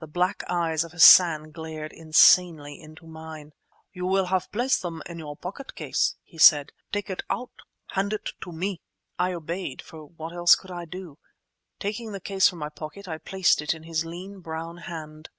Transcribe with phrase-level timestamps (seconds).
[0.00, 3.54] The black eyes of Hassan glared insanely into mine.
[3.90, 6.72] "You will have placed them in your pocketcase," he said.
[6.92, 7.52] "Take it out;
[7.92, 8.82] hand it to me!"
[9.18, 11.16] I obeyed, for what else could I do?
[11.78, 15.30] Taking the case from my pocket, I placed it in his lean brown hand.